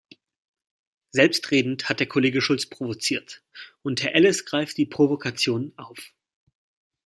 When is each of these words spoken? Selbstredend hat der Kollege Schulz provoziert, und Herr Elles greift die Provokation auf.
Selbstredend 1.11 1.87
hat 1.87 1.99
der 1.99 2.07
Kollege 2.07 2.41
Schulz 2.41 2.65
provoziert, 2.65 3.43
und 3.83 4.01
Herr 4.01 4.15
Elles 4.15 4.45
greift 4.45 4.77
die 4.77 4.87
Provokation 4.87 5.73
auf. 5.77 6.15